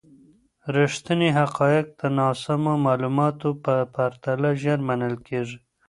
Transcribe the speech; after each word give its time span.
ریښتیني 0.75 1.29
حقایق 1.39 1.85
د 1.99 2.01
ناسمو 2.17 2.73
معلوماتو 2.85 3.49
په 3.63 3.73
پرتله 3.95 4.49
ژر 4.61 4.79
منل 4.87 5.15
کیږي. 5.27 5.57